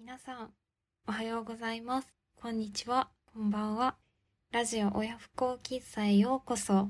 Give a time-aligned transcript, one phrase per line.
[0.00, 0.50] 皆さん、
[1.06, 2.08] おはようございます。
[2.40, 3.96] こんにちは、こんばんは。
[4.50, 6.88] ラジオ親不孝喫茶へようこそ。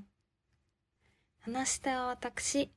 [1.41, 2.71] 話し手は私、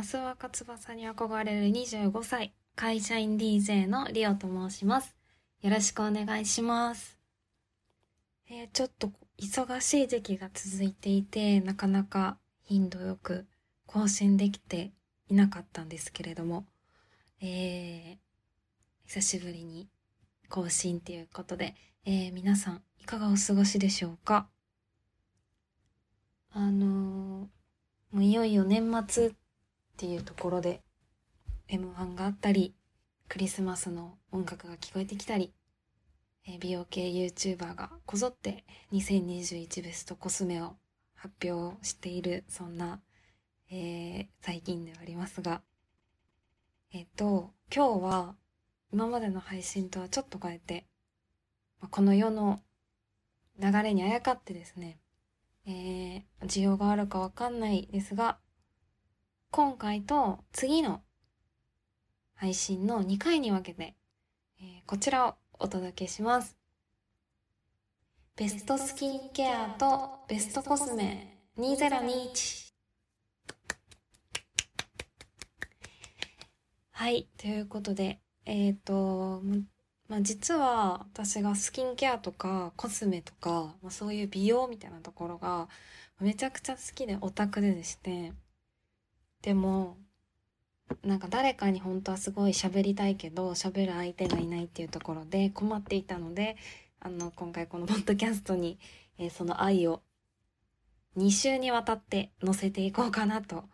[0.00, 5.16] 増若翼に憧れる25歳、会社員 DJ のリオと申します。
[5.60, 7.18] よろしくお願いします。
[8.48, 13.44] えーちょっと忙しい時期が続いていて、なかなか頻度よく
[13.86, 14.92] 更新できて
[15.28, 16.64] いなかったんですけれども、
[17.40, 18.23] えー
[19.06, 19.88] 久しぶりに
[20.48, 24.48] 更新ということで、えー皆さんいかがお過ごしでしょうか？
[26.50, 29.32] あのーもういよいよ年末っ
[29.96, 30.80] ていうところで
[31.68, 32.74] M1 があったり、
[33.28, 35.52] クリスマスの音楽が聞こえてきたり、
[36.46, 40.76] え美容系 YouTuber がこぞって2021ベストコスメを
[41.14, 43.00] 発表している、そんな、
[43.70, 45.62] えー最近ではありますが、
[46.92, 48.34] えっ、と、今日は
[48.92, 50.86] 今までの配信とはちょっと変えて、
[51.90, 52.62] この世の
[53.58, 54.98] 流れにあやかってですね、
[55.66, 58.38] えー需要があるかわかんないですが、
[59.50, 61.00] 今回と次の
[62.34, 63.94] 配信の2回に分けて、
[64.60, 66.56] えーこちらをお届けします。
[68.36, 72.74] ベストスキンケアとベストコスメ2021。
[76.90, 79.56] はい、ということで、えっ、と、ま
[80.08, 85.68] まあ、実は私がスキンケアとかコスメとか、まあ、そういう美容みたいなところが
[86.20, 88.32] めちゃくちゃ好きでオタクででして、
[89.42, 89.96] でも、
[91.02, 96.56] なんか誰かに本当はすごい喋りたいけど、喋る相手がいないっていうところで困っていたので、
[97.00, 98.78] あの、今回このポッドキャストに、
[99.18, 100.02] えーその愛を
[101.16, 103.64] 2週にわたって載せていこうかなと、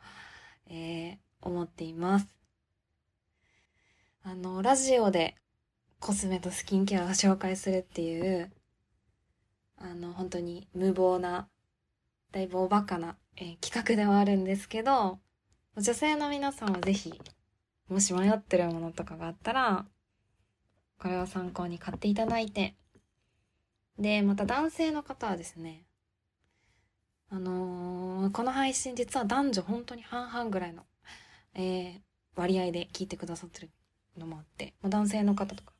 [0.68, 2.39] えー思っています。
[4.22, 5.36] あの、ラジオで
[5.98, 8.52] コスメとスキンケアを紹介するっていう、
[9.78, 11.48] あの、本当に無謀な、
[12.32, 15.18] だいぶおバカな、えー企画ではあるんですけど、
[15.76, 17.18] 女性の皆さんはぜひ、
[17.88, 19.86] もし迷ってるものとかがあったら、
[20.98, 22.76] これを参考に買っていただいて、
[23.98, 25.84] で、また男性の方はですね、
[27.30, 30.84] あのーこの配信実は男女本当に半々ぐらいの、
[31.54, 32.00] えー
[32.36, 33.70] 割合で聞いてくださってる
[34.16, 35.72] のもあって、ま男性の方とか、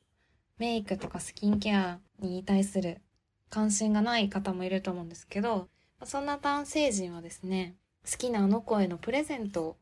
[0.57, 3.01] メイクとかスキンケアに対する
[3.49, 5.69] 関心がない方もいると思うんですけど、
[6.03, 7.75] そんな男性陣はですね、
[8.09, 9.77] 好きなあの子へのプレゼントを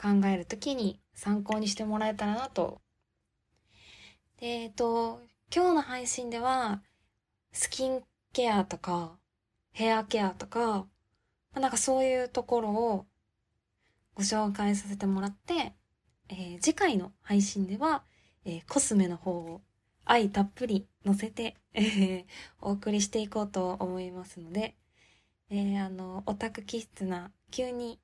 [0.00, 2.80] 考えるときに参考にしてもらえたらなと。
[4.40, 5.20] で、えっと、
[5.54, 6.82] 今日の配信では、
[7.52, 9.18] スキンケアとか、
[9.72, 10.86] ヘアケアとか、
[11.54, 13.06] なんかそういうところを
[14.14, 15.74] ご紹介させてもらって、
[16.28, 18.04] えー次回の配信では、
[18.44, 19.62] えーコスメの方を
[20.04, 22.24] 愛たっぷり載せて、え ー
[22.60, 24.76] お送りしていこうと思いますので、
[25.50, 28.00] えあの、オタク気質な、急に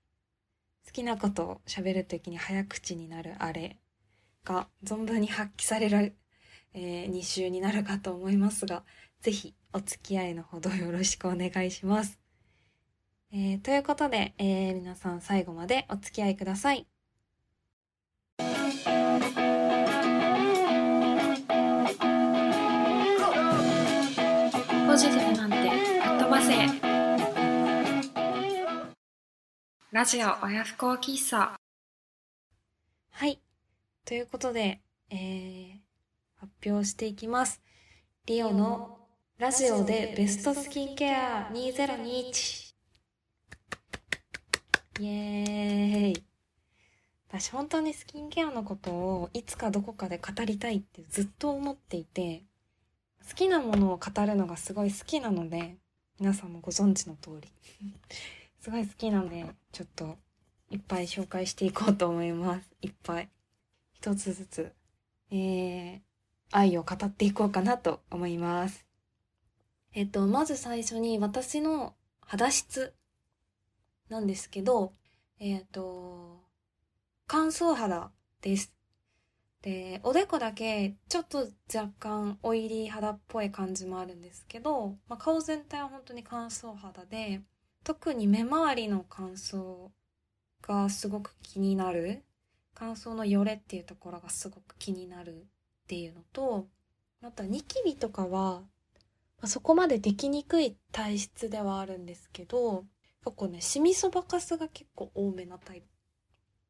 [0.86, 3.78] 好きなことを喋るときに早口になるあれ
[4.44, 6.16] が存分に発揮される、
[6.74, 8.84] え2週になるかと思いますが、
[9.20, 12.18] ぜひお付き合いのほどよろしくお願いします。
[13.32, 16.91] えということで、え皆さん最後までお付き合いください。
[24.92, 26.52] ポジティブなんて吹っ飛ばせ。
[29.90, 31.58] ラジオ親不孝喫茶。
[33.10, 33.40] はい。
[34.04, 35.78] ということで、えー、
[36.36, 37.62] 発表していきます。
[38.26, 38.98] リオの
[39.38, 42.74] ラジオでベストスキンケア2021。
[45.00, 46.24] イエーイ。
[47.30, 52.44] 私本当にスキンケアのことをいつかどこかで語りたいってずっと思っていて、
[53.28, 55.76] 好きなものを語るのがすごい好きなので、
[56.18, 57.48] 皆さんもご存知の通り。
[58.60, 60.18] すごい好きなので、ちょっと
[60.70, 62.70] いっぱい紹介していこうと思います。
[62.80, 63.28] いっぱい。
[63.94, 64.72] 一つずつ、
[65.30, 66.00] えー、
[66.50, 68.86] 愛を語っていこうかなと思います。
[69.94, 72.94] えっと、まず最初に私の肌質
[74.08, 74.92] なんですけど、
[75.38, 76.40] えっと、
[77.26, 78.10] 乾燥肌
[78.40, 78.72] です。
[79.62, 87.40] で、おでこだけちょっと若干オイリー肌っぽい感じもあるんですけど、まあ、顔全体は本当に乾燥肌で、
[87.84, 89.88] 特に目周りの乾燥
[90.62, 92.24] がすごく気になる。
[92.74, 96.66] 乾燥のよれっていうところがすごく気になるっていうのと、
[97.20, 98.64] またニキビとかは、ま
[99.42, 102.84] あそこまでできにくい体質ではあるんですけど、
[103.24, 105.86] 結構ね、シミそばかすが結構多めなタイプ。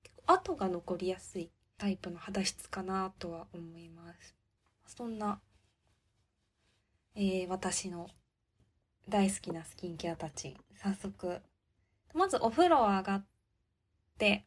[0.03, 1.51] 結構跡が残りやすい
[1.83, 4.37] タイプの肌質かなとは思います。
[4.87, 5.41] そんな、
[7.17, 8.09] えー、私の
[9.09, 11.41] 大好きなスキンケアたち、早速、
[12.15, 13.25] まずお風呂上がっ
[14.17, 14.45] て、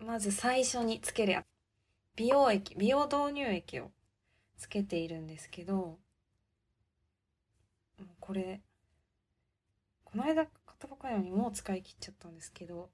[0.00, 1.44] まず最初につけるや
[2.16, 3.92] 美容液、美容導入液を
[4.56, 5.96] つけているんですけど、
[8.18, 8.60] これ、
[10.02, 12.90] この間買ったばかりのにもう使い切っちゃったんですけど、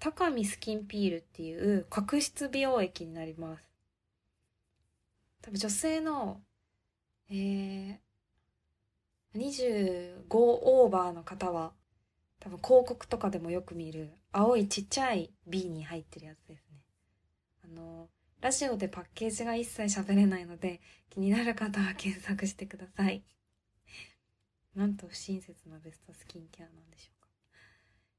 [0.00, 3.68] 高見スキンピールっていう角質美容液になります。
[5.42, 6.40] 多分女性の、
[7.30, 7.98] えー、
[9.34, 11.72] 25オーバーの方は
[12.40, 16.80] 多分広告とかでもよく見る青いちっちゃい B に入ってるやつですね。
[17.64, 18.08] あの、
[18.40, 20.80] ラジオでパッケージが一切喋れないので
[21.10, 23.24] 気になる方は検索してください。
[24.76, 27.28] なんと不親切なベストスキンケアなんでしょうか。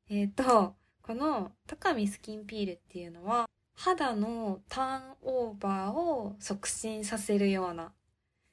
[0.09, 7.93] えっ、ー、と、この高見スキンピールっていうのは肌のターンオーバーを促進させるような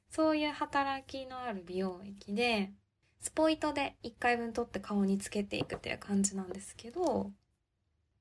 [0.09, 2.73] そういう働きのある美容液で
[3.21, 7.33] スポイトで1回分取って顔につけていくっていう感じなんですけど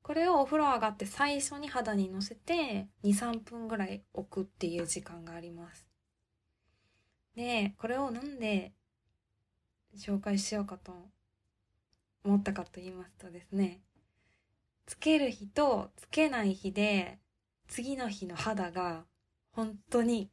[0.02, 5.88] これをお風呂上がって最初に肌にのせて23分ぐらい置くっていう時間があります。
[7.36, 8.74] でこれをなんで
[9.98, 10.94] 紹介しようかと
[12.24, 13.82] 思ったかと言いますとですね
[14.86, 17.20] つける日とつけない日で
[17.68, 19.06] 次の日の肌が
[19.52, 20.30] 本当に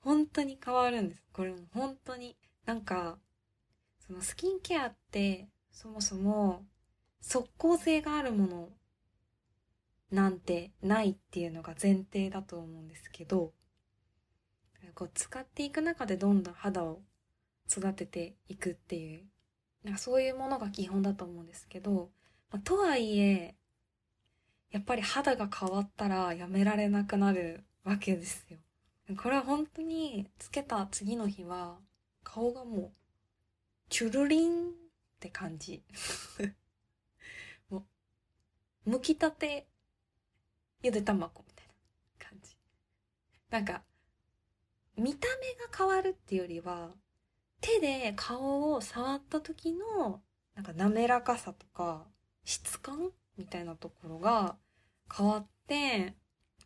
[0.00, 1.22] 本当に変わるんです。
[1.32, 3.18] これも本当になんか
[4.06, 6.64] そのスキンケアってそもそも
[7.20, 8.68] 即効性があるもの
[10.10, 13.52] なんてないっていうのが前提だと思うんですけど
[14.94, 17.00] こう使っていく中でどんどん肌を
[17.70, 19.22] 育てていくっていう
[19.84, 22.10] なんかそういうものが基本だと思うんですけど、
[22.50, 23.54] まあ、とはいえ
[24.70, 28.58] やっぱり肌が変わったらやめられなくなるわけですよ。
[29.16, 31.78] これは本当につけた次の日は
[32.22, 32.92] 顔がもう
[33.88, 34.72] チュルリンっ
[35.18, 35.82] て感じ。
[37.68, 37.84] も
[38.86, 39.66] う、剥きたて
[40.82, 41.74] ゆで卵みたいな
[42.18, 42.56] 感じ。
[43.50, 43.82] なんか、
[44.96, 46.94] 見た目が変わるっていうよりは、
[47.60, 50.22] 手で顔を触った時の、
[50.54, 52.06] なんか滑らかさとか、
[52.44, 54.56] 質感みたいなところが
[55.10, 56.14] 変わって、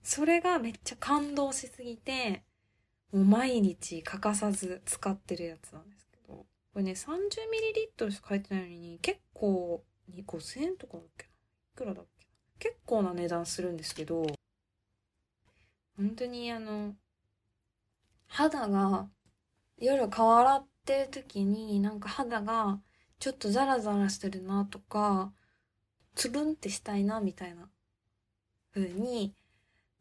[0.03, 2.43] それがめっちゃ感動しすぎて、
[3.13, 9.85] もう毎日欠かさず使ってるやつなんですけど、これね、30ml しか書いてないのに、結構、
[10.27, 11.31] 5000円とかだっけな？
[11.31, 11.33] い
[11.77, 12.27] くらだっけ
[12.59, 14.27] 結構な値段するんですけど、
[15.97, 16.95] 本当にあの、
[18.27, 19.09] 肌が
[19.79, 22.81] 夜顔洗ってる時になんか肌が
[23.21, 25.33] ちょっとザラザラしてるなとか、
[26.15, 27.69] つるんってしたいなみたいな
[28.73, 29.35] 風に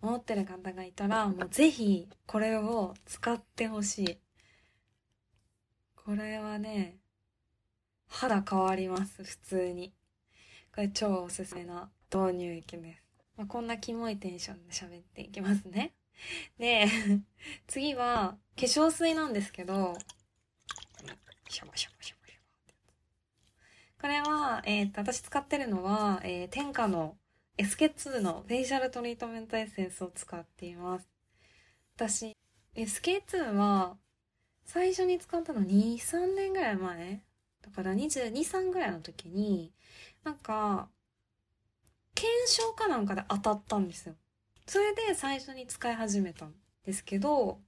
[0.01, 4.17] 思ってる方がいたら、もうぜひこれを使ってほしい。
[5.95, 6.97] これはね、
[8.07, 9.93] 肌変わります、普通に。
[10.75, 13.03] これ超おすすめな導入液です。
[13.37, 15.93] まあ、こんなキモいテンションで喋っていきますね。
[16.57, 16.87] で、
[17.67, 19.95] 次は化粧水なんですけど、
[21.49, 22.22] シャバシャバシャバ
[24.03, 27.15] これは、えっ、と、私使ってるのは、えー、天下の
[27.57, 31.07] SK2 のフェイシャルトリートメントエッセンスを使っています。
[31.95, 32.35] 私、
[32.75, 33.95] SK2 は
[34.65, 37.21] 最初に使ったの2、3年ぐらい前
[37.61, 39.71] だから22、3ぐらいの時に、
[40.25, 40.89] なんか、
[42.13, 44.15] 検証かなんかで当たったんですよ。
[44.67, 46.53] それで最初に使い始めたん
[46.85, 47.61] ですけど、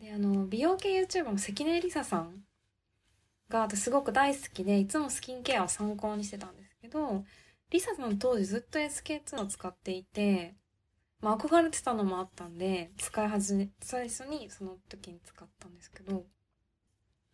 [0.00, 2.44] で、あの、美容系 YouTuber の関根りささん
[3.48, 7.24] がすごく大好きで、いつもスキンケアを参考にしてたんですけど、
[7.70, 10.54] リサさん当時ずっと SK2 を使っていて、
[11.20, 16.24] まあ憧れてたのもあったんで、使い始め、最初にその時に使ったんですけど、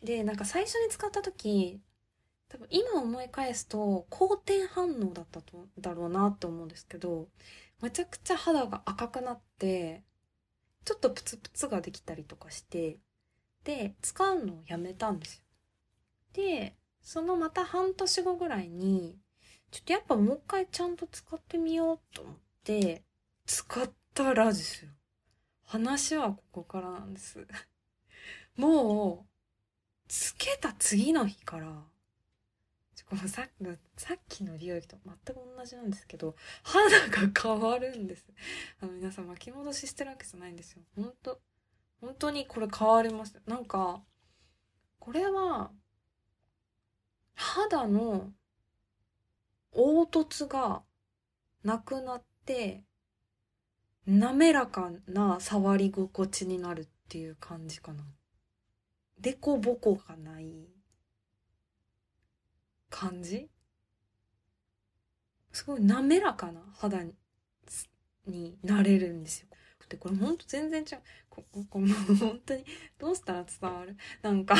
[0.03, 1.81] で、なんか最初に使った時、
[2.49, 7.29] 多分今思い返すと好転反応だったと、だろうなって思うんですけど、
[7.83, 10.05] めちゃくちゃ肌が赤くなって、
[10.85, 13.01] ちょっとプツプツができたりとかして、
[13.65, 15.44] で、使うのをやめたんですよ。
[16.35, 19.19] で、そのまた半年後ぐらいに、
[19.71, 23.03] ちょっとやっぱもう一回ちゃんと使ってみようと思って、
[23.47, 24.91] 使ったらですよ。
[25.65, 27.47] 話はここからなんです。
[28.57, 29.27] もう、
[30.09, 31.85] つけた次の日から、
[33.07, 38.27] このさっきの、さっきの美容液と全く同じなんですけど、肌が変わるんです。
[38.81, 40.83] あの皆さん巻き戻ししてるわけじゃないんですよ。
[40.97, 41.41] ほんと、
[42.01, 43.41] 本当にこれ変わります。
[43.47, 44.03] なんか、
[44.99, 45.71] これは、
[47.35, 48.31] 肌の
[49.73, 50.83] 凹凸が
[51.63, 52.85] なくなって
[54.07, 58.05] 滑らかな触り心地になるっていう感じかな。
[59.21, 60.69] でこぼこがない
[62.91, 63.49] 感じ？
[65.53, 67.03] すごい滑らかな肌
[68.27, 69.49] になれるんですよ。
[69.89, 70.99] で、これほんと全然違う。
[71.29, 72.65] こここもう本当に
[72.99, 73.97] どうしたら伝わる？
[74.23, 74.57] なんか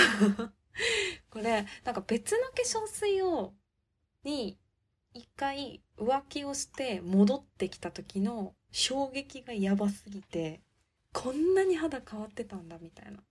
[1.31, 3.55] これ、なんか別の化粧水を、
[4.25, 4.59] に
[5.13, 10.61] 一回浮気をして戻ってきた時の衝撃がやばすぎて、
[11.13, 13.13] こんなに肌変わってたんだみたいな。
[13.13, 13.23] も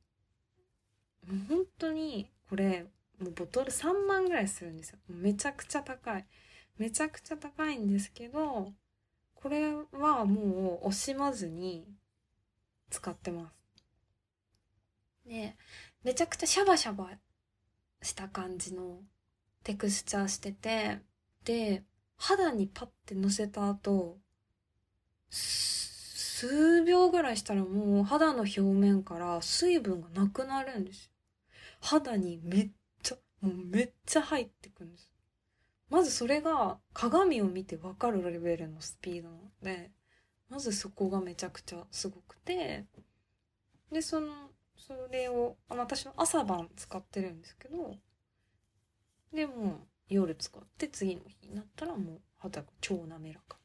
[1.34, 2.86] う本当にこれ、
[3.20, 5.00] もうボトル3万ぐらいするんですよ。
[5.08, 6.26] めちゃくちゃ高い。
[6.78, 8.74] めちゃくちゃ高いんですけど、
[9.36, 11.86] これはもう惜しまずに
[12.90, 15.28] 使ってます。
[15.28, 15.56] で、
[16.04, 17.10] めちゃくちゃシャバシャバ
[18.04, 19.00] した感じの
[19.64, 21.00] テクスチャーしてて、
[21.46, 21.84] で、
[22.18, 24.18] 肌にパッてのせた後、
[25.30, 31.12] 数秒ぐらいしたらもう肌の表面から水分がなくなるんですよ。
[31.80, 35.12] 肌にめっちゃ、もうめっちゃ入ってくるんです。
[35.90, 39.92] まずそれが鏡を見て分かるレベルのスピードなので、
[40.50, 42.86] まずそこがめちゃくちゃすごくて、
[43.92, 44.50] で、その、
[44.88, 47.96] それをあの、私は朝晩使ってるんですけど、
[49.34, 53.58] でも夜使って次の日になったらもう肌が超滑らか。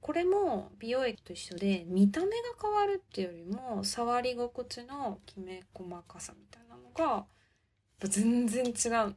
[0.00, 7.24] これも美容液と一緒で見た目が変わるっていうよりも触り心地のきめ細かさみたいなのが
[8.00, 9.16] 全然違うあ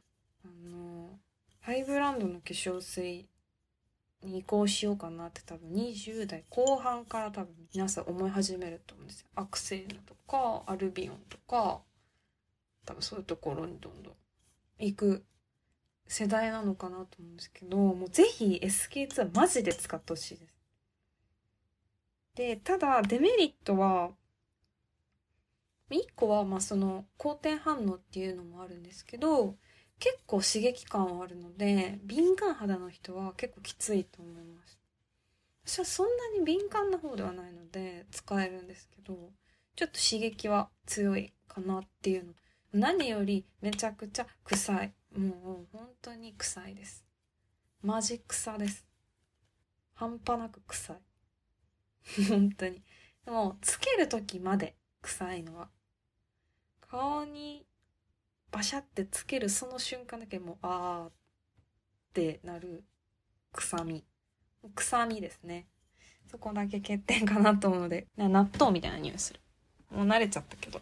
[0.64, 1.18] の
[1.60, 3.28] ハイブランドの化粧水
[4.22, 9.28] に移行しようかなって多分20代後半から多分皆さん思い始めると思うんですよ。
[9.34, 11.80] アクセーヌとかアルビオンとか
[12.84, 14.14] 多分そういうところにどんどん
[14.78, 15.24] 行く
[16.06, 20.60] 世代なのかなと思うんですけどもうぜひ SK2 はマジで使ってほしいです。
[22.34, 24.10] でただデメリットは
[25.90, 29.56] 1個はまあその好転反応っていうのもあるんですけど
[30.00, 34.78] 結構刺激感はあるので敏感肌の人は結構きついと思います。
[35.64, 39.14] 私はそんなに敏感な方ではないので使えるんですけど
[39.76, 42.32] ちょっと刺激は強いかなっていうの。
[42.72, 44.92] 何よりめちゃくちゃ臭い。
[45.16, 47.04] もう本当に臭いです。
[47.82, 48.86] マジ臭です。
[49.94, 50.96] 半端なく臭い。
[52.28, 52.82] 本当に。
[53.24, 55.68] でもつける時まで臭いのは。
[56.80, 57.66] 顔に
[58.50, 61.12] バシャってつけるその瞬間だけもうあーっ
[62.12, 62.84] てなる
[63.52, 64.04] 臭み。
[64.74, 65.66] 臭みですね。
[66.30, 68.06] そこだけ欠点かなと思うので。
[68.16, 69.40] 納豆みたいな匂いする。
[69.90, 70.80] もう慣れちゃったけど。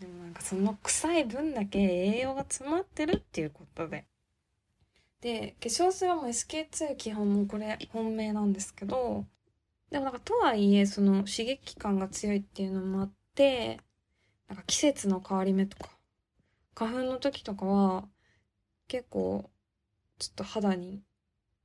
[0.00, 4.06] でもなんかその臭い分だけ栄養が詰まってるっていうことで。
[5.20, 9.24] で化粧水はもう SK2 基本もこれ本命なんですけど。
[9.90, 13.80] でもなんかとはいえその刺激感が強いっていうのもあって。
[14.48, 15.90] なんか季節の変わり目とか、
[16.74, 18.08] 花粉の時とかは、
[18.88, 19.50] 結構、
[20.18, 21.02] ちょっと肌に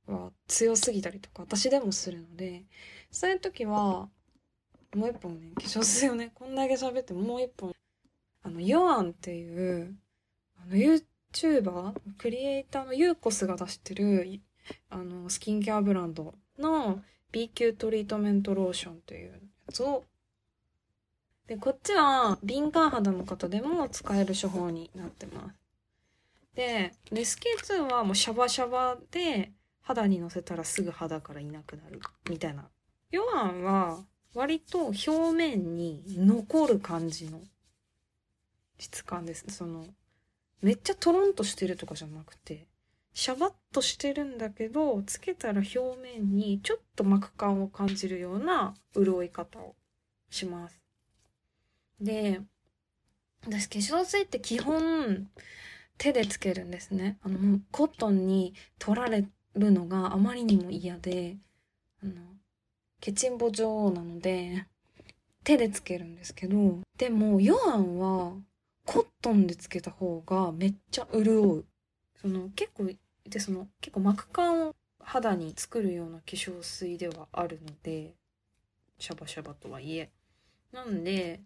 [0.06, 2.64] は強すぎたりとか、私でもするので、
[3.10, 4.08] そういう時は、
[4.94, 7.72] もう一本ね、化粧水をね、こんだけ喋ってもう一本、
[8.42, 9.96] あの、ヨアンっていう、
[10.56, 14.40] あの、YouTuber、クリエイターのユーコスが出してる、
[14.88, 19.32] あの、スキンケアブランドの B 級トリートメントローションという
[19.66, 20.04] やつを
[21.50, 25.58] で、こっちは敏感肌の方でも使える処方になってます。
[26.54, 32.68] で、レス K2 はもうシャバシャバで肌にのせたらすぐ肌からいなくなるみたいな。
[33.10, 37.40] ヨアンは割と表面に残る感じの
[38.78, 39.44] 質感です。
[39.48, 39.86] その、
[40.62, 42.68] めっちゃトロンとしてるとかじゃなくて、
[43.12, 49.74] シャバッとしてるんだけど、つけたら表面にちょっと膜感を感じるような潤い方を
[50.30, 50.79] します。
[52.00, 52.40] で、
[53.46, 55.28] 私化粧水って基本
[55.98, 57.18] 手でつけるんですね。
[57.22, 61.36] あの、コットンに取られるのがあまりにも嫌で、
[62.02, 62.12] あの、
[63.00, 64.66] ケチンボ女王なので、
[65.44, 68.34] 手でつけるんですけど、でも、ヨアンは
[68.84, 71.64] コットンでつけた方がめっちゃ潤う。
[72.20, 72.90] その、結構、
[73.28, 78.14] で、その、結構膜感を肌に作るような化粧水ではあるので、
[78.98, 80.10] シャバシャバとはいえ。
[80.72, 81.40] なんで、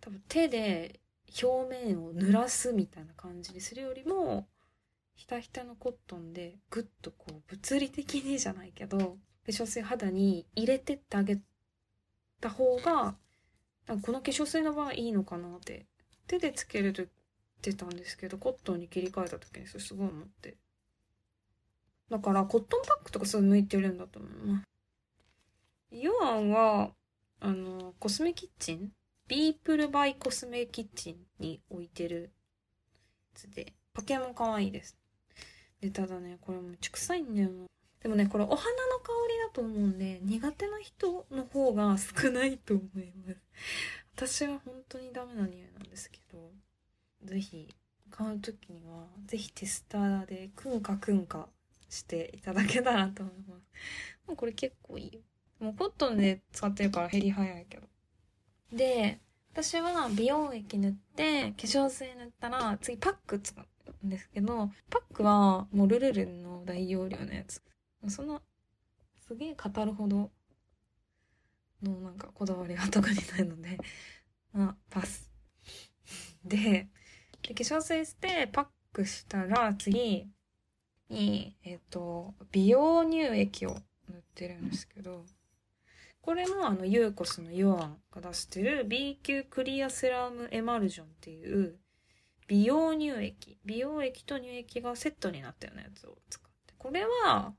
[0.00, 1.00] 多分手で
[1.42, 4.46] 表面を濡らすみたいな感じにするよりも
[5.14, 9.06] ひたひたのコットンでぐっとこう物理的にじゃないけど化
[9.46, 11.40] 粧水肌に入れてってあげ
[12.40, 13.16] た方が
[14.02, 15.86] この化粧水の場合いいのかなって
[16.26, 17.08] 手でつけると言っ
[17.62, 20.56] てたんですけどコットンに切り替えた時にそれすごい思って
[22.10, 24.62] だからコットンパックとかすごい向いてるんだと思うな。
[25.90, 26.90] ヨアンは、
[27.40, 28.92] あの、コスメキッチン
[29.28, 32.28] ビープルバイコスメキッチンに置いてるや
[33.34, 34.96] つで、パケも可愛いです。
[35.80, 37.66] で、ただね、これめっちゃ臭いんだよな。
[38.00, 38.60] でもね、これお花の
[39.00, 43.40] 香りだと思うんで、苦手な人の方が少ないと思います。
[44.14, 46.52] 私は本当にダメな匂いなんですけど、
[47.24, 47.74] ぜひ
[48.10, 51.48] 買う時には、ぜひテスターでクンカクンカ
[51.88, 54.28] していただけたらと思います。
[54.28, 55.20] もうこれ結構いいよ。
[55.58, 57.88] もうコットンで使ってるから減り早いけど。
[58.72, 59.20] で、
[59.52, 67.62] 私は美容液塗って、化粧水塗ったら、次パック使うんですけど、パックはもうルルルンの大容量のやつ。
[68.08, 68.40] そんな、
[69.26, 70.30] すげえ語るほど
[71.82, 73.78] のなんかこだわりは特にないので、
[74.52, 75.30] まあ、パス。
[76.44, 76.88] で、
[77.42, 80.28] で化粧水してパックしたら次
[81.08, 83.74] に、えっ、ー、と、美容乳液を
[84.08, 85.24] 塗ってるんですけど、
[86.26, 91.78] これもあの、ユーコスのヨアンが出してる B 級クリアセラムエマルジョンっていう
[92.48, 93.56] 美容乳液。
[93.64, 96.74] 美容液と乳液がセットになったようなやつを使って。
[96.78, 97.54] これは、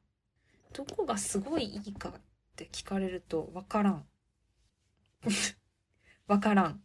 [0.74, 2.14] どこがすごいいいかっ
[2.58, 4.06] て聞かれるとわからん。
[6.28, 6.84] わからん。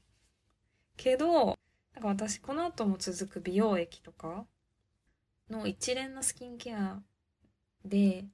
[0.96, 1.58] けど、
[1.94, 4.46] なんか私この後も続く美容液とか
[5.50, 7.02] の一連のスキンケア
[7.84, 8.28] で、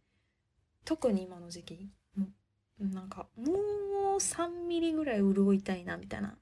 [0.84, 1.90] 特に今の時期、
[2.80, 6.36] なんかもう3ミリぐらい潤いたいなみたいな。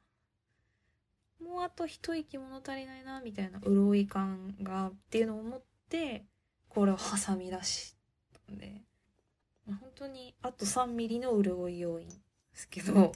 [1.42, 6.24] もうあと一息物足りないなみたいな潤い感がっていうのを思って、
[6.68, 7.94] これを挟み出し
[8.46, 8.82] たんで、
[9.66, 12.14] 本当にあと3ミリの潤い要因で
[12.54, 13.12] すけど、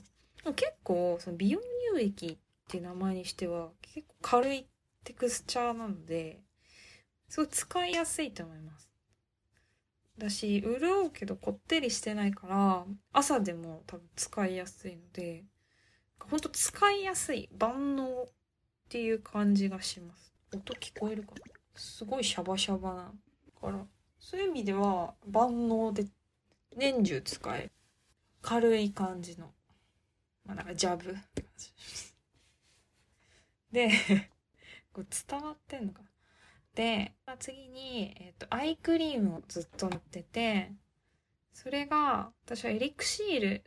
[0.57, 1.61] 結構その美容
[1.95, 4.67] 乳液っていう名前にしては結構軽い
[5.05, 6.41] テクスチャーなので、
[7.29, 8.90] すごい使いやすいと思います。
[10.21, 15.45] だし、潤うけどこってりしてないから、朝でも多分使いやすいので、
[16.21, 18.27] ほんと使いやすい、万能っ
[18.89, 20.33] ていう感じがします。
[20.55, 21.41] 音聞こえるかな？
[21.75, 23.13] すごいシャバシャバな。
[23.61, 23.85] から、
[24.19, 26.07] そういう意味では万能で
[26.77, 27.73] 年中使える。
[28.43, 29.53] 軽い感じの。
[30.45, 31.17] まあなんかジャブ。
[33.73, 33.91] で、
[34.93, 36.10] これ伝わってんのかな？
[36.81, 40.73] で、次に、えっ、ー、と、アイクリームをずっと塗ってて、
[41.53, 43.65] それが、私はエリクシール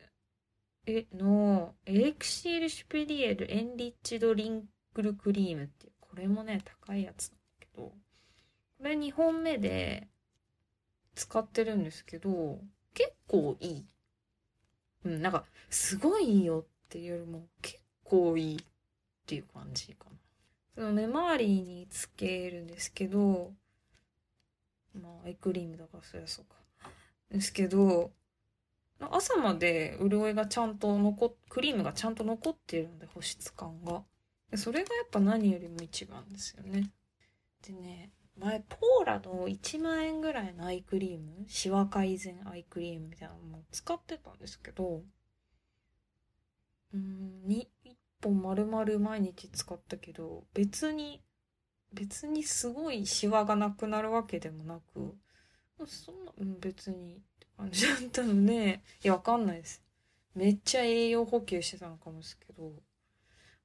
[0.87, 4.63] えの、エリクシールシュペリエルエンリッチドリン
[4.95, 7.93] クルクリームっていう、これもね、高いやつなんだけど、こ
[8.83, 10.07] れ2本目で
[11.13, 12.61] 使ってるんですけど、
[12.95, 13.85] 結構いい。
[15.05, 18.59] うん、なんか、すごいいいよっていうよりも、結構いいっ
[19.27, 20.22] ていう感じかな。
[20.75, 23.51] その目周りにつけるんですけど、
[24.93, 26.55] まあ、アイクリームだからそりゃそうか。
[27.31, 28.11] ですけど、
[28.99, 34.03] 朝まで潤いがちゃんと残っクリームがちゃんと残っているので、保湿感が。
[34.55, 36.91] それがやっぱ何よりも一番ですよね。
[37.67, 45.01] でね、前、ポーラの1万円ぐらいのアイクリーム、シワ改善アイクリームみたいなのも使ってたんですけど、
[46.93, 47.67] うん、に、
[48.23, 51.21] 本丸々毎日使ったけど、別に、
[51.91, 55.15] 別にすごいシワがなくなるわけでもなく、
[55.85, 59.83] そんな、別にって感じだったので、いや、わかんないです。
[60.35, 62.71] めっちゃ栄養補給してたのかもですけど、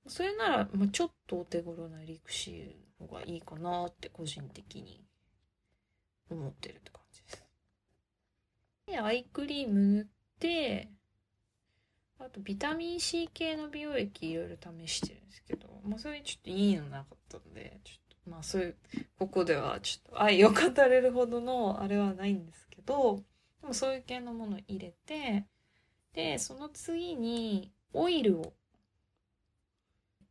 [0.06, 5.04] それなら、まあ、ちょっとお手頃なリクシーの方がいいかなって個人的に
[6.30, 7.44] 思ってるって感じです。
[8.86, 10.06] で、アイクリーム塗っ
[10.38, 10.90] て、
[12.20, 18.76] あと、ビタミン C 系の美容液いろいろ試してるんですけど、まあ、それちょっといいのなかったので、ちょっと、まあ、そういう、
[19.18, 23.22] ここではちょっと愛を語れるほどのあれはないんですけど、
[23.60, 25.46] でもそういう系のもの入れて、
[26.12, 28.52] で、その次に、オイルを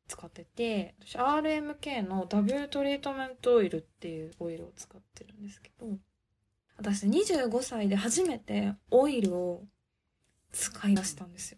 [0.07, 5.87] 使ってて、私 RMK のダブルトリートメントオイルっていうオイルを使ってるんですけど、
[6.77, 9.63] 私25歳で初めてオイルを
[10.51, 11.57] 使い出したんですよ。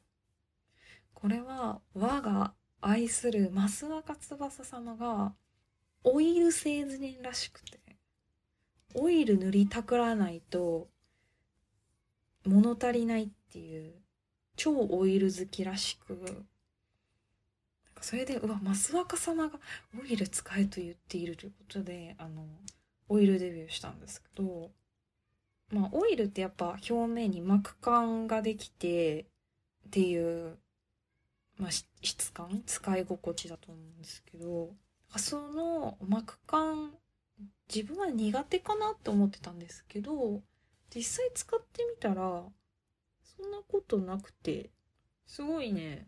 [1.22, 5.34] これは我が愛する増若翼様が
[6.04, 7.80] オイル製図人らしくて、
[8.96, 10.88] オイル塗りたくらないと
[12.46, 13.94] 物足りないっていう
[14.56, 16.46] 超オイル好きらしく、
[18.02, 19.60] それで、うわ、増若様が
[20.02, 22.46] オイル使えと言っているということで、あの、
[23.10, 24.72] オイルデビューしたんですけど、
[25.72, 29.26] まあ、オイルってやっぱ表面に膜感ができて
[29.88, 30.58] っていう
[31.60, 32.64] まあ、質感？
[32.66, 34.70] 使い心地だと思うんですけど
[35.18, 36.94] その膜感
[37.74, 40.42] 自分は苦手かなって思ってたんですけど
[40.96, 42.44] 実際使ってみたら
[43.24, 44.70] そんなことなくて
[45.28, 46.08] すごいね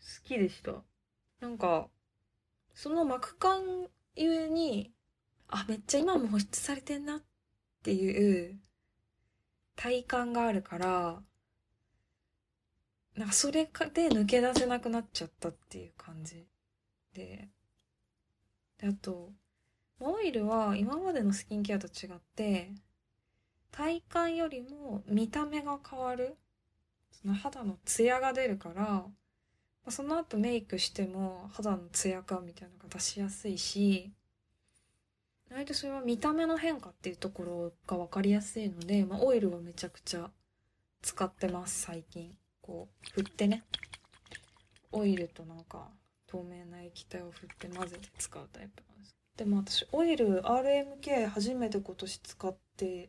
[0.00, 0.72] 好きでした。
[1.40, 1.88] なんか
[2.74, 4.92] その膜感ゆえに
[5.48, 7.20] あめっちゃ今も保湿されてんなっ
[7.82, 8.58] ていう
[9.76, 11.22] 体感があるから
[13.18, 16.46] なんかそれで抜け出せなくなっちゃったっていう感じ
[17.12, 17.48] で。
[18.78, 19.32] であと
[19.98, 22.70] オイルは今までのスキンケアと違って
[23.72, 26.36] 体感よりも見た目が変わる。
[27.10, 29.04] その肌のツヤが出るから
[29.84, 34.12] まその後メイクしても肌のツヤ感みたいなのが出しやすいし
[35.50, 40.30] 割とそれは見た目の変化っていうところが分かりやすいので、まあ、オイルはめちゃくちゃ
[41.02, 42.36] 使ってます最近。
[42.68, 43.64] こう振ってね。
[44.92, 45.88] オイルとなんか
[46.26, 49.16] 透明な液体を振って混ぜて使うタイプなんです。
[49.38, 53.08] でも私オイル RMK 初めて今年使ってっ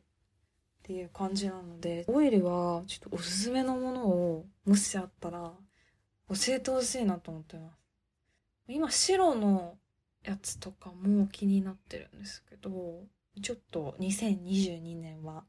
[0.84, 5.52] ていう感じなのでオイルはちょっとおすすめのものをもしあったら
[6.30, 7.78] 教えてほしいなと思ってます。
[8.70, 9.78] 今白の
[10.24, 12.70] やつとかも気になってるんですけど
[13.42, 15.44] ちょっと2022年は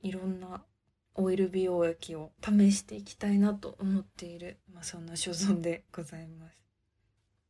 [0.00, 0.62] いろんな
[1.14, 6.58] オイル美容液を試していきたいなと思っている、まあ、そんな所存でございます。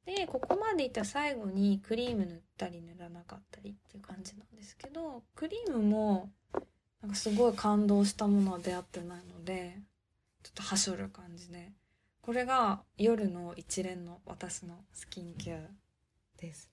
[0.05, 6.29] でここまでいった最後にクリーム塗ったり塗らなかったりっていう感じなんですけどクリームも
[7.01, 9.79] なんかすごい感動したものは出会ってないので
[10.43, 11.71] ちょっとはしょる感じで。
[12.23, 15.59] これが夜の一連の私のスキンケア
[16.41, 16.71] です。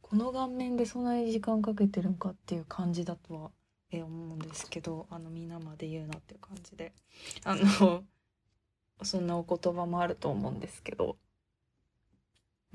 [0.00, 3.50] この顔面でそんなに時間かけてるんかっていう感じだとは
[3.92, 6.92] え思うんですけどあの皆まで言うなっていう感じで。
[7.44, 8.04] あの
[9.04, 11.16] そんなお言葉もあると思うんですけど。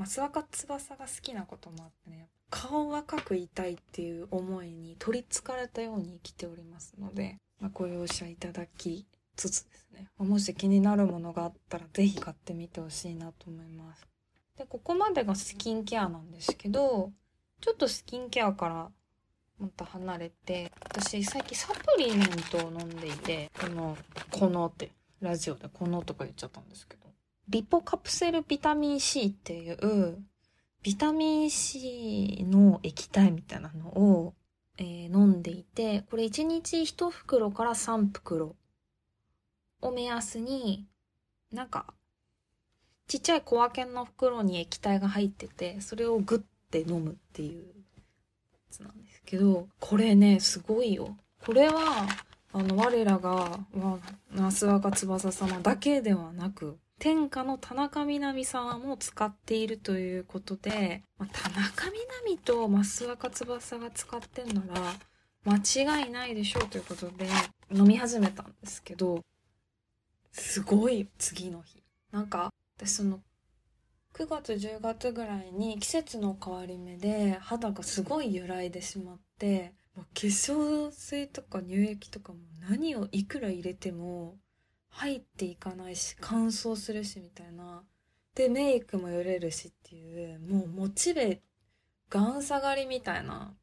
[0.05, 10.09] 増若翼が好きなこともあってね顔若くいたいっていう思いに取りつかれたように生きておりますので、まあ、ご容赦いただきつつですね。
[10.17, 14.07] もし気になるものがあったら是非買ってみてほしいなと思います。
[14.57, 17.11] でここまでがスキンケアなんですけど
[17.61, 18.91] ちょっとスキンケアから
[19.59, 23.97] また離れて私最近サプリメントを飲んでいてこの
[24.31, 27.07] 「この」ってラジオで「この」とか言っちゃったんですけど。
[27.49, 30.21] リポカプセルビタミン C っていう
[30.83, 34.33] ビタミン C の液体みたいなのを、
[34.77, 38.57] えー、飲んでいてこれ1日1袋から3袋
[39.81, 40.87] を目安に
[41.53, 41.93] なんか
[43.07, 47.76] ちっちゃい小分けの袋に液体が入っててそれをグッて飲むっていう
[48.77, 51.17] つなんですけどこれねすごいよ。
[51.45, 52.07] これは
[52.53, 53.59] あの我らが
[54.31, 64.93] 那須若翼様だけではなく天下の田中みな実様も使っているということで、まあ、田中みな実と増若翼が使ってんなら
[65.45, 67.27] 間違いないでしょうということで
[67.71, 69.21] 飲み始めたんですけど
[70.31, 71.81] すごい次の日。
[72.11, 73.19] なんか私その
[74.17, 84.37] 9月10月ぐらいに季節の変わり目で肌がすごい揺らいでしまってもう化粧水とか乳液とかも何をいくら入れても
[84.89, 87.83] 入っていかないし乾燥するしみたいな。
[88.33, 91.41] でメイクもよれるしっていうもうモチベ
[92.09, 93.55] がん下がりみたいな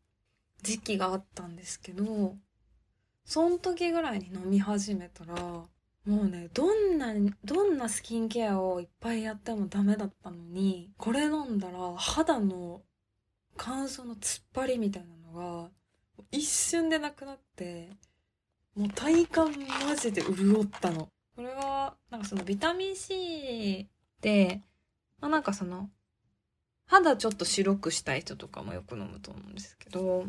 [0.62, 2.36] 時期があったんですけど
[3.24, 5.36] そん時ぐらいに飲み始めたら
[6.04, 7.14] もうねどんな
[7.44, 12.82] どんなスキンケアをいっぱいやってもダメだったのにこれ飲んだら肌の
[13.56, 15.70] 乾燥の突っ張りみたいなのが
[16.30, 17.90] 一瞬でなくなって
[18.76, 19.54] もう体感
[19.86, 21.08] マジで潤ったの。
[21.36, 23.88] これは、なんかそのビタミン C
[24.20, 24.62] で、
[25.20, 25.90] まあなんかその、
[26.86, 30.26] 肌ちょっと白くしたい人とかもよく飲むと思うんですけど、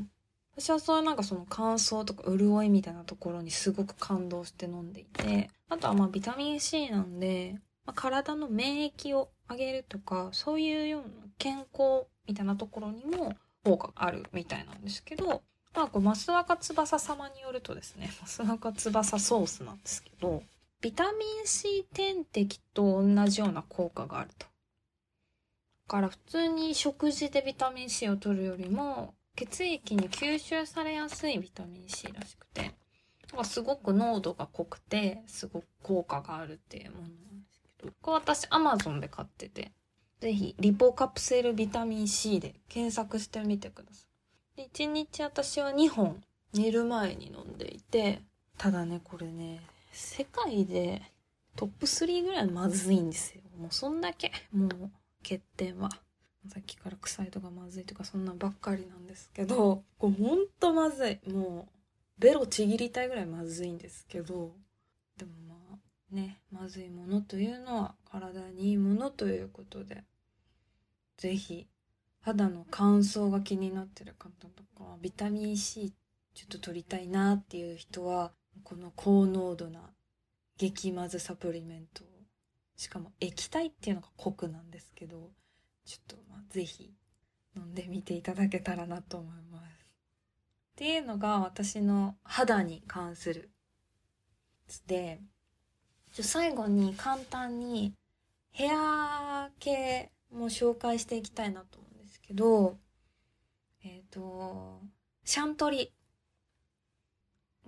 [0.57, 15.41] 私はそういうなんかその乾燥とか潤いみたいなところにすごく感動して飲んでいて、あとはまあビタミン C なんで、まあ、体の免疫を上げるとか、そういうような健康みたいなところにも効果があるみたいなんですけど、
[15.75, 20.41] まあこう、増若翼様によるとですね、 増若翼ソースなんですけど、
[20.81, 24.45] ビタミン C 点滴と同じような効果があると。
[24.45, 24.51] だ
[25.87, 32.71] から普通に食事でビタミン C を取るよりも血液に吸収されやすいビタミン C らしくて、
[33.43, 37.17] すごく濃度が濃くて、すごく効果があるっていうものなんで
[37.51, 39.71] すけど、これ私 Amazon で買ってて、
[40.21, 44.07] ぜひリポカプセルビタミン C で検索してみてくださ
[44.55, 44.69] い。
[44.69, 48.21] で1日私は2本寝る前に飲んでいて、
[48.57, 49.59] ただね、これね、
[49.91, 51.01] 世界で
[51.57, 53.41] トップ3ぐらいまずいんですよ。
[53.57, 54.91] もうそんだけ、もう
[55.23, 55.89] 欠点は。
[56.49, 61.19] さっきから臭いとかまずいとかそんなんばっかりなんですけどこうほんとまずい。
[61.31, 61.75] もう
[62.17, 64.53] ベロちぎりたいぐらいまずいんですけど
[65.17, 70.03] でもまあねまずいものというのは体にいいものということで
[71.17, 71.67] 是非
[72.21, 75.93] 肌の乾燥が気になってる方とかビタミン C
[76.33, 78.31] ちょっと取りたいなっていう人は
[78.63, 79.81] この高濃度な
[80.57, 82.03] 激まずサプリメント
[82.77, 85.29] しかも液体っていうのが濃くなんですけど
[85.85, 86.91] ちょっとまあぜひ
[87.55, 89.85] 飲んでみていただけたらなと思います。
[90.75, 93.49] っていうのが私の肌に関する
[94.87, 95.21] で
[96.11, 97.93] 最後に簡単に
[98.51, 102.77] ヘア系も紹介していきたいなと思うんですけど
[103.83, 104.81] えっ、ー、と
[105.23, 105.93] シャントリ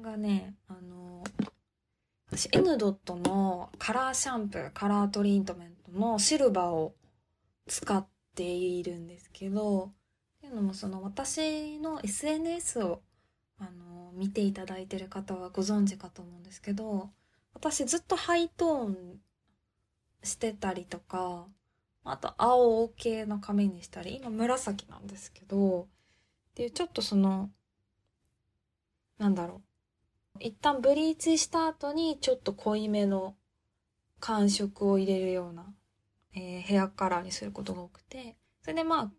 [0.02, 1.24] がねあの
[2.30, 6.94] 私 N ドットのカラーシャンプーカラートリートメントのシルバーを
[7.68, 9.92] 使っているんですけどっ
[10.42, 13.02] ていうのもその私の SNS を
[13.60, 17.10] あの見ていただいてる方はご存知かと思うんですけど
[17.54, 19.20] 私ずっとハイトーン
[20.24, 21.48] してたりとか
[22.04, 25.86] あと青系の髪にしたり今紫なんですけどっ
[26.56, 27.50] ていうちょっとその
[29.18, 29.62] なんだろ
[30.36, 33.36] う一旦ブリーチした後にちょっと濃いめの
[34.20, 35.74] 感触を入れるような
[36.38, 39.12] えー、ヘアカラーにすることが多くて、それでまあ、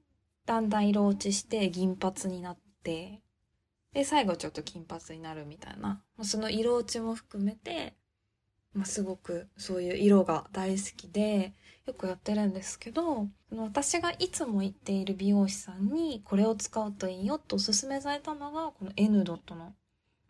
[0.46, 3.20] だんだん色落ちして銀髪になって、
[3.92, 7.94] で、最後ちょっと金髪になるみたいな、その色落ちも含めて、
[8.72, 11.52] まあ、すごくそういう色が大好きで、
[11.87, 19.74] よくやってるんですけど、私がいつも行っている美容師さんにこれを使うといいよとおすすめされたのが、この N ドットの、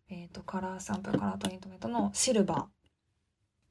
[0.09, 2.69] えっ、ー、と、カラーサンプル、カラートリートメントのシルバ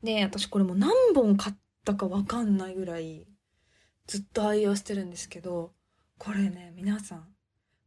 [0.03, 0.05] ー。
[0.05, 1.55] で、私これも何本買っ
[1.93, 3.25] ったかわかんないぐらい
[4.07, 5.71] ずっと愛用してるんですけど
[6.17, 7.27] これね皆さん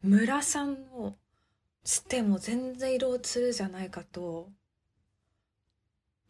[0.02, 1.16] 村さんを
[1.84, 4.48] しても全然色落ちるじゃないかと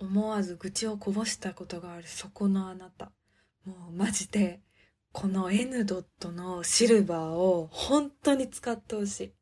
[0.01, 3.13] 思わず愚痴をこぼしたことがあるそこのあなた。
[3.67, 4.61] もうマジで
[5.13, 9.33] この N ドットのシルバーを本当に使ってほしい。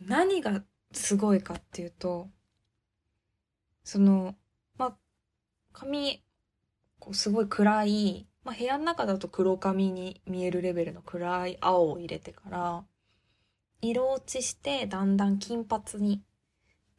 [0.00, 2.30] 何がすごいかっていうと
[3.84, 4.34] その
[4.78, 4.96] まあ
[5.72, 6.25] 髪
[6.98, 12.84] こうすごい暗い、まあ、部屋の中だと黒髪に見えるレベルの暗い青を入れてから
[13.80, 16.22] 色落ちしてだんだん金髪に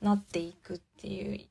[0.01, 1.47] なっていくっていう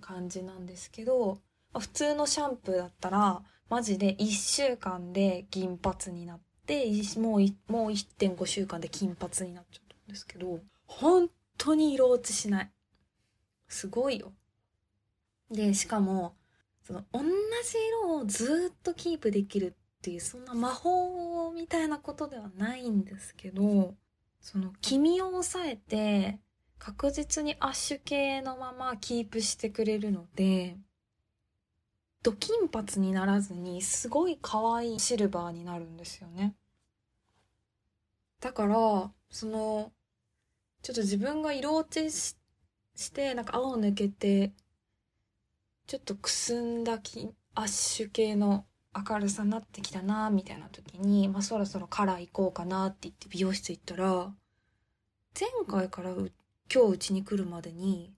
[0.00, 1.38] 感じなんですけど
[1.76, 12.70] 普通のシャンプーだったらマジで1週間で銀髪になってもうもう1.5週間で金髪になっちゃったんですけど本当に色落ちしない。
[13.68, 14.32] すごいよ。
[15.50, 16.34] でしかも
[16.88, 17.26] その同じ
[18.06, 23.94] 色をずっとキープできるっていうそんな魔法みたいなことではないんですけど
[24.40, 26.38] その黄身を抑えて
[26.78, 30.78] 確実にアッシュ系のままキープしてくれるので
[32.22, 36.54] ド金髪にならずにすごい可愛いシルバーになるんですよね。
[38.40, 39.92] だからその
[40.80, 44.54] ちょっと自分が色落ちしてなんか青抜けて
[45.88, 54.30] ちょっとくすんだきアッシュ系の明るさになってきたなみたいな時に、まあ、そろそろカラー行こうかなって言って美容室行ったら
[55.40, 56.28] 前回から今
[56.68, 58.12] 日うちに来るまでに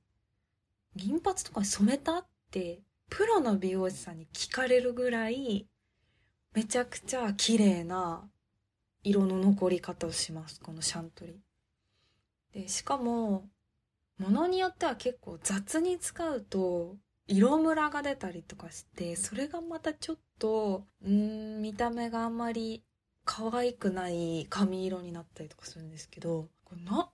[0.97, 5.69] 銀髪とかに染めたってプロの美容師さんに聞かれるぐらい
[6.53, 8.29] めちゃくちゃ綺麗な
[9.05, 12.63] 色の残り方をしますこのシャントリー。
[12.63, 13.45] でしかも
[14.19, 16.97] ものによっては結構雑に使うと
[17.31, 22.83] 色ムラが出たりとかしてそれがまたちょっとうん見た目があんまり
[23.25, 27.09] 可愛くない髪色になったりとかするんですけどこれななんか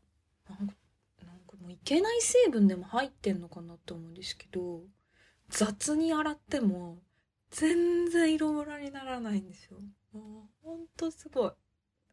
[0.49, 4.81] なんかもういけない成分でも入ってんのかなと思うんですけど
[5.51, 6.97] 雑に洗っても
[7.51, 9.77] 全然色ムラにならないんですよ。
[10.13, 11.51] もうほんとすごい。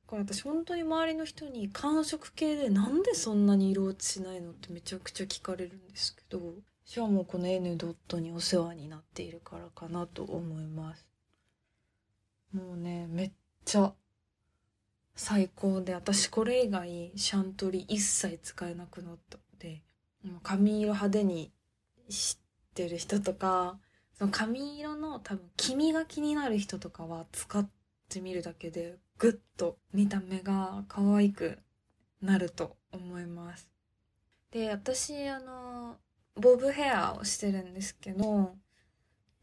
[0.05, 11.07] これ私本当に周りの人に寒色系でなんでそんなに色落ちしないのってめちゃくちゃ聞かれるんですけど私はもうこの N ドットにお世話になっているからかなと思います。
[12.53, 13.31] もうねめっ
[13.65, 13.93] ちゃ
[15.15, 19.81] 最高で私これ以外シャントリー一切使えなくなったので
[20.43, 21.51] 髪色派手に
[22.09, 23.79] 知ってる人とか
[24.17, 27.67] その髪色の多分黄身が気になる人とかは使っ
[28.09, 31.59] てみるだけでぐっと見た目が可愛く
[32.21, 33.69] なると思います。
[34.51, 35.97] で私あの
[36.35, 38.55] ボブヘアをしてるんですけど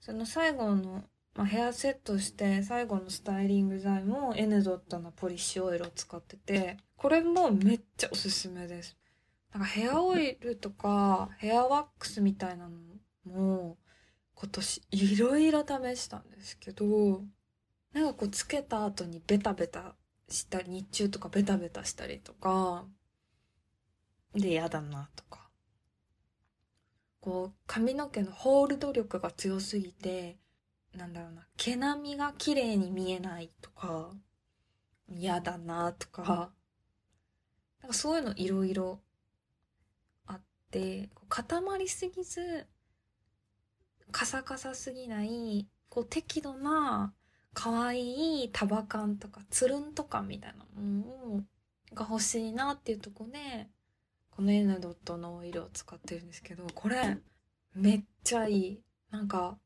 [0.01, 1.05] その最後の
[1.37, 8.97] まあ、ヘアセットして最後のスタイリング剤も N ドットのポリッシュオイルを使っててこれもめっちゃおすすめです。
[9.53, 12.77] なんかヘアオイルとかヘアワックスみたいなの
[13.25, 13.79] も
[14.35, 16.85] 今年いろいろ試したんですけど
[17.93, 19.95] なんかこうつけた後にベタベタ
[20.29, 22.85] したり日中とかベタベタしたりとか
[24.35, 25.40] で嫌だなとか。
[27.21, 30.39] こう髪の毛のホールド力が強すぎて
[30.97, 34.11] なんだろうな毛並みが綺麗に見えないとか
[35.09, 36.51] 嫌だなとか
[37.83, 39.01] なんかそういうのいろいろ
[40.27, 42.67] あって固まりすぎず
[44.11, 47.13] カサカサすぎないこう適度な
[47.53, 51.45] 可愛い束感とかつるんとかみたいなもの
[51.95, 53.69] が欲しいなっていうとこで
[54.41, 57.19] この N ドットのオイルを使ってるんですけどこれ
[57.75, 58.81] めっちゃいい。
[59.11, 59.59] なんか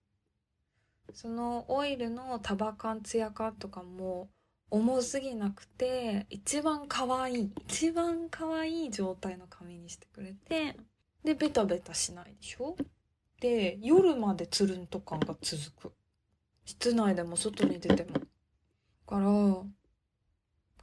[1.12, 4.30] そのオイルの束感ツヤ感とかも
[4.70, 10.76] 重すぎなくて一番可愛い一番可愛い状態の髪にしてくれて
[11.22, 12.76] でベタベタしないでしょ？
[13.40, 15.92] で夜までつるんと感が続く。
[16.64, 18.10] 室内でも外に出ても。
[18.14, 18.20] だ
[19.06, 19.62] から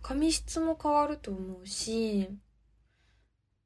[0.02, 2.30] 髪質も変わると思うし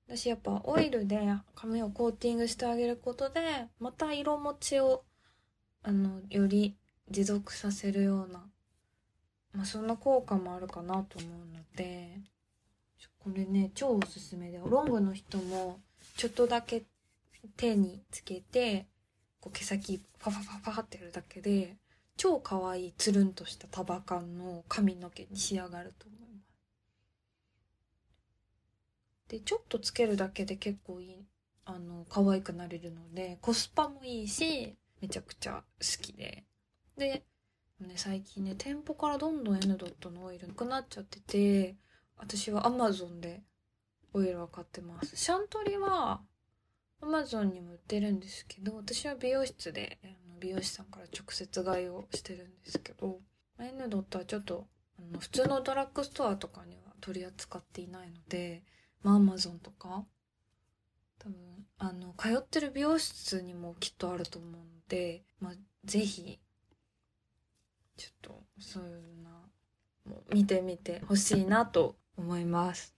[0.08, 1.20] 私やっぱオイルで
[1.56, 5.04] 髪をコーティングしてあげることでまた色持ちを
[5.84, 6.76] あのより
[7.10, 8.44] 持続させるような
[9.54, 12.20] まあそんな効果もあるかなと思うので
[13.24, 15.80] これね超おすすめでロングの人も
[16.16, 16.84] ちょっとだけ
[17.58, 18.86] 手につけて
[19.40, 21.76] こう毛先パパパパってやるだけで
[22.18, 26.25] 超可愛いつるんとした束感の髪の毛に仕上がると思います。
[29.28, 31.26] でちょっとつけるだけで結構いい
[31.66, 36.44] あの可愛くなれるのでコスパもいいしめちゃくちゃ好きで。
[36.98, 37.24] で、
[37.80, 41.76] ね、最近ね店舗からどんどん N ドットのオイルなくなっちゃってて
[42.18, 43.42] 私は Amazon で
[44.14, 45.16] オイルは買ってます。
[45.16, 46.22] シャントリは
[47.02, 50.00] Amazon にも売ってるんですけど私は美容室で
[50.40, 53.20] 美容師さんから直接買いをしてるんですけど
[53.60, 58.64] N ドットはちょっとあの普通のドラッグストアとかには取り扱っていないので
[59.06, 60.04] まあ Amazon とか
[61.20, 61.36] 多分
[61.78, 65.54] あの通ってる美容室にもきっとあると思うので、まあ、
[65.86, 66.40] ぜひ
[67.96, 69.30] ちょっとそういうな
[70.10, 72.96] もう見てみてほしいなと思います。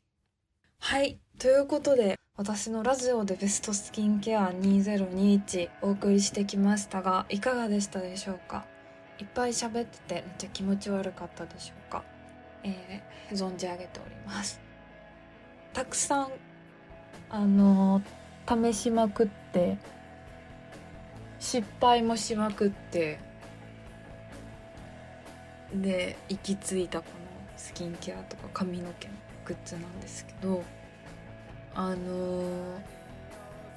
[0.79, 8.65] はいということで私のラジオでベストスキンケア2021お送りしてきましたがいかがでしたでしょうか？
[9.19, 12.05] いっぱい喋っててめっちゃ気持ち悪かったでしょうか？
[12.63, 14.66] えー、存じ上げております。
[15.77, 16.29] たくさん
[17.29, 18.01] あの、
[18.49, 19.77] 試しまくって
[21.37, 23.19] 失敗もしまくって
[25.71, 29.13] で行き着いたこのスキンケアとか髪の毛の
[29.45, 30.63] グッズなんですけど
[31.75, 32.81] あの、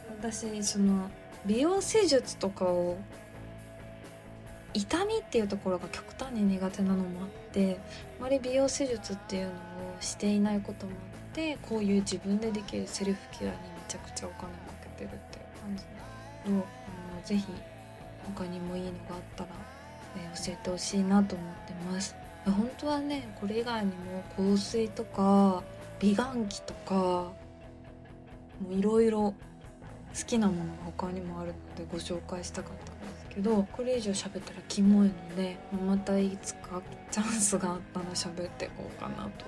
[0.08, 1.10] 私その
[1.44, 2.96] 美容施術とかを
[4.72, 7.78] 痛みっていうところが極端に苦手なのもあって
[8.18, 9.52] あまり美容施術っていうのを
[10.00, 13.54] していないこともあってこういう自分でできるセルフケアにめ
[13.86, 17.44] ちゃくちゃお金をかけてるっていう感じのあのぜひ
[18.34, 19.50] 他にもいいのがあったら、
[20.16, 25.62] えー、教えてほしいなと思ってます本当はねこれ以外にも香水とか
[26.00, 27.32] 美顔器とかも
[28.70, 29.34] ういろいろ好
[30.26, 39.44] きなものが他にもあるのでご紹介したかったんですけどこれ以上喋ったらキモいのでまたいつかチャンスがあったら喋っていこうかなと思って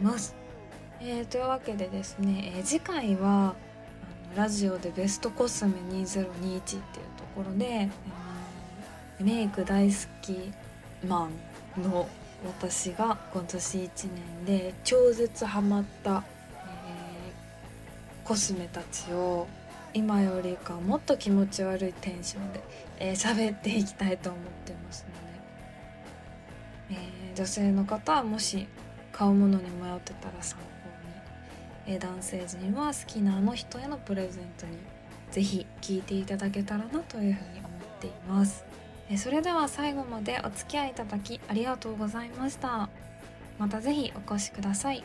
[0.00, 0.41] います。
[1.04, 6.80] えー、というわけでですね、えー、次回はあのラジオでベストコスメ2021っていう
[7.16, 10.52] ところで、えー、メイク大好き
[11.06, 11.28] マ
[11.76, 12.08] ンの
[12.46, 14.08] 私が今年1
[14.44, 16.22] 年で超絶ハマった
[16.56, 17.32] え
[18.24, 19.48] コスメたちを
[19.94, 22.60] 今よりかもっと気持ち悪いテンションで
[23.04, 25.04] えー、喋っていきたいと思ってます
[26.88, 28.68] ので、えー、女性の方はもし
[29.10, 30.64] 買うものに迷ってたら参考、
[31.86, 34.78] え、男性陣は好きなあの人へのプレゼントに
[35.30, 37.70] 是非聞いていただけたらなというふうに思っ
[38.00, 38.64] ています、
[39.08, 42.88] えそれでは最後までお付き合いいただきありがとうございました。
[43.58, 45.02] また是非お越しください。